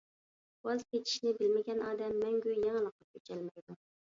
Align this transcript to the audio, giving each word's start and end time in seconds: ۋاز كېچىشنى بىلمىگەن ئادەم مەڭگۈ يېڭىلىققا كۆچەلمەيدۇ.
ۋاز 0.67 0.85
كېچىشنى 0.95 1.33
بىلمىگەن 1.41 1.83
ئادەم 1.91 2.17
مەڭگۈ 2.25 2.57
يېڭىلىققا 2.57 3.07
كۆچەلمەيدۇ. 3.19 3.79